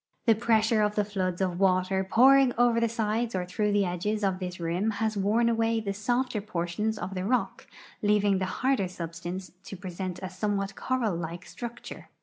[0.25, 4.23] The pre.ssure of the Hoods of water pouring over the sides or through the edges
[4.23, 7.67] of this rim has worn away the softer portions of tbe rock,
[8.01, 12.09] leaving tbe barder sul)sta.nce to present a soniewbat coral like structure.